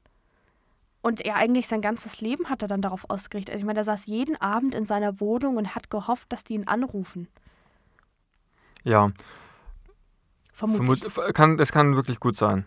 [1.02, 3.52] Und er eigentlich sein ganzes Leben hat er dann darauf ausgerichtet.
[3.52, 6.54] Also ich meine, er saß jeden Abend in seiner Wohnung und hat gehofft, dass die
[6.54, 7.28] ihn anrufen.
[8.84, 9.12] Ja,
[10.54, 11.12] Vermutlich.
[11.12, 12.64] vermut, kann, das kann wirklich gut sein.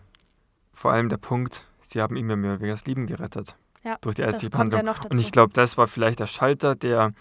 [0.74, 3.56] Vor allem der Punkt, sie haben ihm ja mehr oder weniger das Leben gerettet.
[3.82, 4.84] Ja, Durch die ärztliche ja Behandlung.
[4.84, 7.12] noch Und ich glaube, das war vielleicht der Schalter, der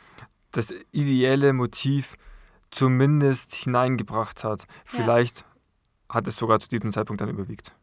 [0.52, 2.16] das ideelle Motiv
[2.70, 4.68] zumindest hineingebracht hat.
[4.84, 5.46] Vielleicht
[6.10, 7.74] hat es sogar zu diesem Zeitpunkt dann überwiegt.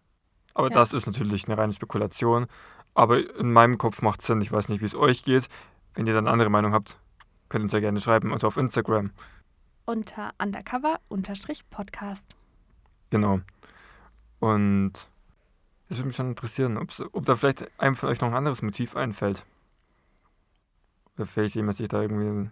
[0.55, 0.75] Aber Ja.
[0.75, 2.47] das ist natürlich eine reine Spekulation.
[2.95, 4.40] Aber in meinem Kopf macht es Sinn.
[4.40, 5.49] Ich weiß nicht, wie es euch geht.
[5.95, 6.99] Wenn ihr dann eine andere Meinung habt,
[7.49, 8.33] könnt ihr uns ja gerne schreiben.
[8.33, 9.11] Also auf Instagram.
[9.85, 12.35] Unter undercover-podcast.
[13.11, 13.40] Genau.
[14.40, 14.93] Und
[15.88, 18.97] es würde mich schon interessieren, ob da vielleicht einem von euch noch ein anderes Motiv
[18.97, 19.45] einfällt.
[21.17, 22.51] Oder vielleicht jemand sich da irgendwie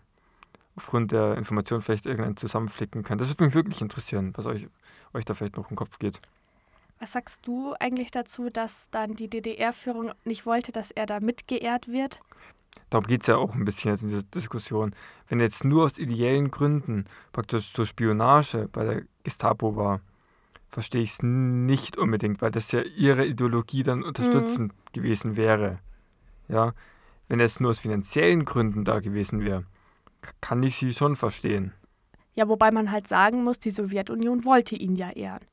[0.77, 3.19] aufgrund der Information vielleicht irgendeinen zusammenflicken kann.
[3.19, 4.69] Das würde mich wirklich interessieren, was euch,
[5.13, 6.21] euch da vielleicht noch im Kopf geht.
[7.03, 11.89] Was sagst du eigentlich dazu, dass dann die DDR-Führung nicht wollte, dass er da mitgeehrt
[11.89, 12.21] wird?
[12.91, 14.95] Darum geht es ja auch ein bisschen jetzt in dieser Diskussion.
[15.27, 20.01] Wenn jetzt nur aus ideellen Gründen praktisch zur Spionage bei der Gestapo war,
[20.69, 25.81] verstehe ich es nicht unbedingt, weil das ja ihre Ideologie dann unterstützend gewesen wäre.
[26.47, 26.73] Ja,
[27.27, 29.65] wenn es nur aus finanziellen Gründen da gewesen wäre,
[30.41, 31.73] kann ich sie schon verstehen.
[32.35, 35.45] Ja, wobei man halt sagen muss, die Sowjetunion wollte ihn ja ehren.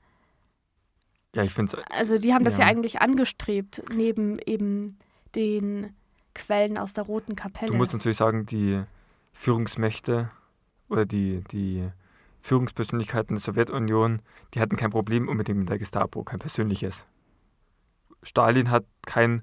[1.36, 2.72] Ja, ich finde es Also die haben das ja Ja.
[2.72, 4.98] eigentlich angestrebt, neben eben
[5.36, 5.94] den
[6.34, 7.72] Quellen aus der Roten Kapelle.
[7.72, 8.84] Du musst natürlich sagen, die
[9.34, 10.32] Führungsmächte
[10.90, 11.88] oder die, die
[12.42, 14.22] Führungspersönlichkeiten der Sowjetunion,
[14.54, 17.06] die hatten kein Problem unbedingt mit der Gestapo, kein persönliches.
[18.24, 19.42] Stalin hat kein, äh,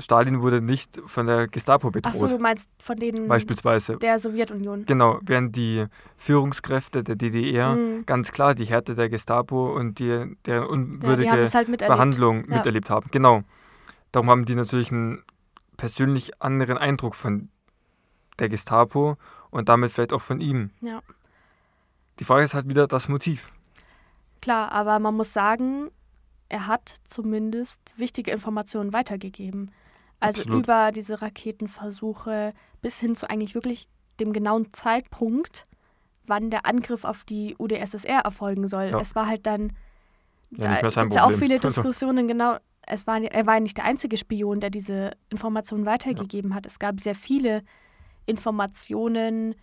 [0.00, 3.96] Stalin wurde nicht von der Gestapo bedroht, so, du meinst von denen beispielsweise.
[3.98, 4.84] der Sowjetunion.
[4.86, 5.86] Genau, während die
[6.16, 8.06] Führungskräfte der DDR Mhm.
[8.06, 11.68] ganz klar die Härte der Gestapo und die, deren Ja, die unwürdige haben das halt
[11.68, 11.94] miterlebt.
[11.96, 12.56] Behandlung Ja.
[12.56, 13.08] miterlebt haben.
[13.12, 13.42] Genau.
[14.12, 15.22] Darum haben die natürlich einen
[15.76, 17.48] persönlich anderen Eindruck von
[18.40, 19.16] der Gestapo
[19.50, 20.70] und damit vielleicht auch von ihm.
[20.80, 21.00] Ja.
[22.18, 23.50] Die Frage ist halt wieder das Motiv.
[24.42, 25.90] Klar, aber man muss sagen,
[26.50, 29.70] er hat zumindest wichtige Informationen weitergegeben.
[30.18, 30.64] Also Absolut.
[30.64, 35.66] über diese Raketenversuche bis hin zu eigentlich wirklich dem genauen Zeitpunkt,
[36.26, 38.90] wann der Angriff auf die UdSSR erfolgen soll.
[38.90, 39.00] Ja.
[39.00, 39.72] Es war halt dann,
[40.50, 42.58] Ja, da gibt es ja auch viele Diskussionen, genau.
[42.82, 46.66] Es war, er war ja nicht der einzige Spion, der diese Informationen weitergegeben hat.
[46.66, 47.62] Es gab sehr viele
[48.26, 49.54] Informationen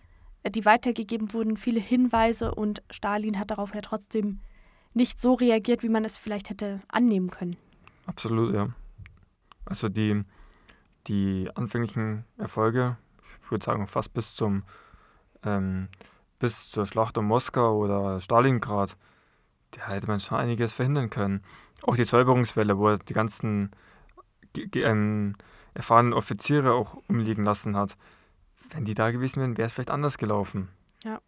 [0.42, 4.40] äh, die weitergegeben wurden, viele Hinweise und Stalin hat darauf ja trotzdem
[4.98, 7.56] nicht so reagiert, wie man es vielleicht hätte annehmen können.
[8.06, 8.68] Absolut, ja.
[9.64, 10.24] Also die,
[11.06, 12.98] die anfänglichen Erfolge,
[13.42, 14.64] ich würde sagen fast bis zum
[15.44, 15.88] ähm,
[16.38, 18.96] bis zur Schlacht um Moskau oder Stalingrad,
[19.72, 21.42] da hätte man schon einiges verhindern können.
[21.82, 23.70] Auch die Säuberungswelle, wo er die ganzen
[24.74, 25.36] ähm,
[25.74, 27.96] erfahrenen Offiziere auch umliegen lassen hat.
[28.70, 30.68] Wenn die da gewesen wären, wäre es vielleicht anders gelaufen.
[31.04, 31.20] Ja.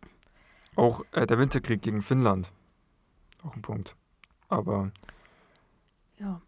[0.76, 2.50] Auch äh, der Winterkrieg gegen Finnland.
[3.42, 3.96] Auch ein Punkt.
[4.48, 4.90] Aber
[6.18, 6.40] ja.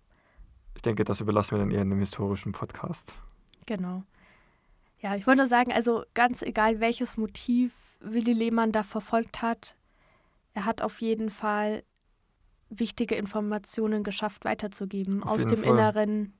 [0.74, 3.16] ich denke, das überlassen wir dann eher in einem historischen Podcast.
[3.66, 4.02] Genau.
[5.00, 9.76] Ja, ich wollte nur sagen, also ganz egal, welches Motiv Willi Lehmann da verfolgt hat,
[10.54, 11.82] er hat auf jeden Fall
[12.68, 15.72] wichtige Informationen geschafft weiterzugeben Auf aus dem Fall.
[15.72, 16.32] Inneren,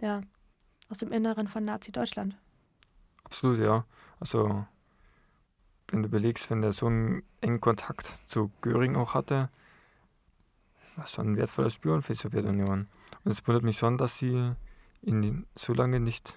[0.00, 0.22] ja,
[0.88, 2.36] aus dem Inneren von Nazi-Deutschland.
[3.24, 3.84] Absolut, ja.
[4.20, 4.66] Also,
[5.94, 9.48] wenn du überlegst, wenn der so einen engen Kontakt zu Göring auch hatte,
[10.96, 12.88] war schon ein wertvoller Spion für die Sowjetunion.
[13.24, 14.54] Und es wundert mich schon, dass sie
[15.02, 16.36] ihn so lange nicht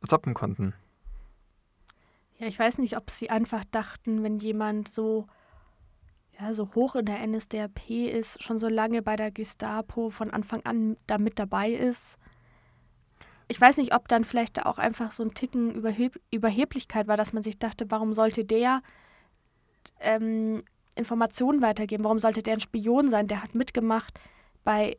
[0.00, 0.72] ertappen konnten.
[2.38, 5.26] Ja, ich weiß nicht, ob sie einfach dachten, wenn jemand so,
[6.38, 10.64] ja, so hoch in der NSDAP ist, schon so lange bei der Gestapo von Anfang
[10.64, 12.16] an da mit dabei ist.
[13.50, 17.16] Ich weiß nicht, ob dann vielleicht da auch einfach so ein Ticken Überheb Überheblichkeit war,
[17.16, 18.80] dass man sich dachte, warum sollte der
[19.98, 20.62] ähm,
[20.94, 22.04] Informationen weitergeben?
[22.04, 23.26] Warum sollte der ein Spion sein?
[23.26, 24.20] Der hat mitgemacht
[24.62, 24.98] bei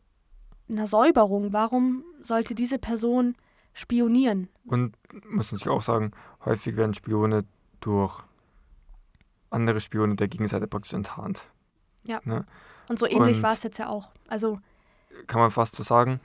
[0.68, 1.54] einer Säuberung.
[1.54, 3.36] Warum sollte diese Person
[3.74, 4.50] spionieren?
[4.66, 4.98] Und
[5.30, 6.12] muss ich auch sagen,
[6.44, 7.46] häufig werden Spione
[7.80, 8.22] durch
[9.50, 11.48] andere Spione der Gegenseite praktisch enttarnt.
[12.90, 14.10] Und so ähnlich war es jetzt ja auch.
[14.28, 14.60] Also
[15.28, 16.20] Kann man fast so sagen.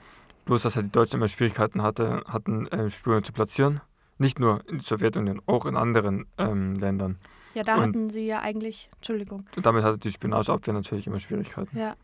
[0.46, 3.80] Bloß, dass halt die Deutschen immer Schwierigkeiten hatte, hatten, äh, Spione zu platzieren.
[4.18, 7.18] Nicht nur in der Sowjetunion, auch in anderen ähm, Ländern.
[7.54, 11.18] Ja, da Und- hatten sie ja eigentlich, Entschuldigung, Und damit hatte die Spionageabwehr natürlich immer
[11.18, 11.76] Schwierigkeiten.
[11.78, 11.94] ja.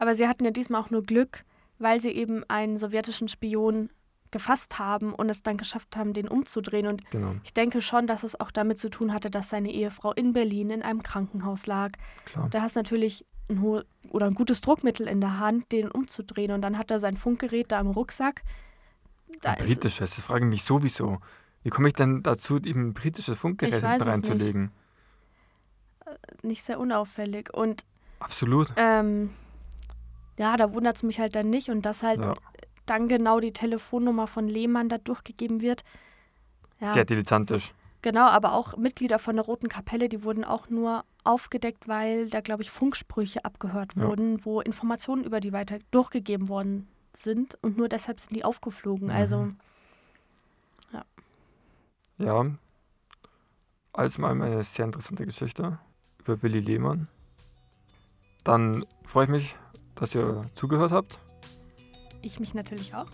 [0.00, 1.44] Aber sie hatten ja diesmal auch nur Glück,
[1.80, 3.90] weil sie eben einen sowjetischen Spion
[4.30, 6.86] gefasst haben und es dann geschafft haben, den umzudrehen.
[6.86, 10.12] Und Genau, ich denke schon, dass es auch damit zu tun hatte, dass seine Ehefrau
[10.12, 11.92] in Berlin in einem Krankenhaus lag.
[12.26, 12.48] klar.
[12.50, 16.52] Da hast du natürlich ein, hohe, oder ein gutes Druckmittel in der Hand, den umzudrehen.
[16.52, 18.42] Und dann hat er sein Funkgerät da im Rucksack.
[19.42, 21.18] Da Ein britisches, das frage ich mich sowieso.
[21.62, 24.06] Wie komme ich denn dazu, ihm ein britisches Funkgerät es nicht.
[24.06, 24.70] reinzulegen?
[26.42, 27.52] nicht sehr unauffällig.
[27.52, 27.84] Und
[28.20, 28.72] Absolut.
[28.76, 29.30] ähm,
[30.38, 31.68] ja, da wundert es mich halt dann nicht.
[31.68, 32.34] Und dass halt Ja.
[32.86, 35.84] dann genau die Telefonnummer von Lehmann da durchgegeben wird.
[36.80, 37.74] Ja, Sehr dilettantisch.
[38.02, 42.40] genau, aber auch Mitglieder von der Roten Kapelle, die wurden auch nur aufgedeckt, weil da,
[42.40, 44.06] glaube ich, Funksprüche abgehört Ja.
[44.08, 47.56] wurden, wo Informationen über die weiter durchgegeben worden sind.
[47.62, 49.08] Und nur deshalb sind die aufgeflogen.
[49.08, 49.14] Mhm.
[49.14, 49.48] Also,
[52.18, 52.44] Ja.
[53.92, 55.78] Alles mal eine sehr interessante Geschichte
[56.18, 57.06] über Willi Lehmann.
[58.44, 59.56] Dann freue ich mich,
[59.94, 61.20] dass ihr zugehört habt.
[62.22, 63.06] ich mich natürlich auch.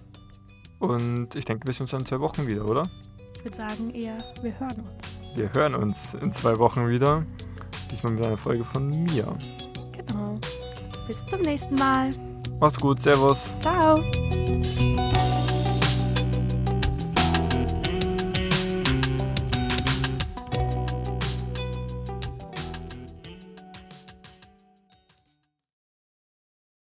[0.79, 2.89] Und ich denke, wir sehen uns in zwei Wochen wieder, oder?
[3.37, 5.21] Ich würde sagen, eher, wir hören uns.
[5.37, 7.27] Wir hören uns in zwei Wochen wieder.
[7.91, 9.37] Diesmal mit einer Folge von mir.
[9.93, 10.39] Genau.
[11.07, 12.11] Bis zum nächsten Mal.
[12.61, 13.39] Macht's gut, Servus.
[13.61, 14.01] Ciao.